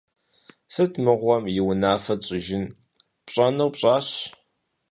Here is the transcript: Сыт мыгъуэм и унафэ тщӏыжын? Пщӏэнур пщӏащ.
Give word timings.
Сыт 0.73 0.93
мыгъуэм 1.03 1.43
и 1.59 1.61
унафэ 1.69 2.15
тщӏыжын? 2.21 2.63
Пщӏэнур 3.25 3.69
пщӏащ. 3.73 4.07